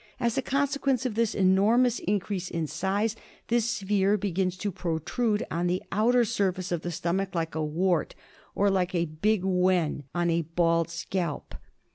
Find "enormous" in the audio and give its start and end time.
1.35-1.99